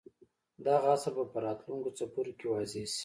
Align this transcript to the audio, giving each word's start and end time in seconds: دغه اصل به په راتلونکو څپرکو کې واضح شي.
دغه 0.65 0.87
اصل 0.95 1.11
به 1.17 1.23
په 1.33 1.37
راتلونکو 1.45 1.89
څپرکو 1.97 2.37
کې 2.39 2.47
واضح 2.51 2.85
شي. 2.93 2.99